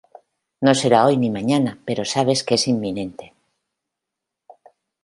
no 0.65 0.73
será 0.81 1.05
hoy 1.05 1.15
ni 1.19 1.29
mañana 1.37 1.71
pero 1.87 2.03
sabes 2.13 2.39
que 2.45 2.55
es 2.55 2.65
inminente 2.67 3.25